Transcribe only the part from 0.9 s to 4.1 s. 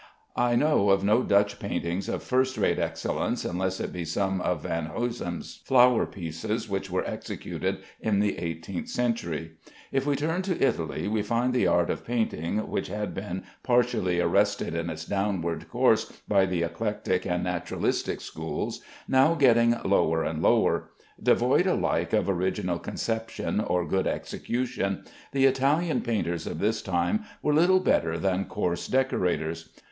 no Dutch paintings of first rate excellence unless it be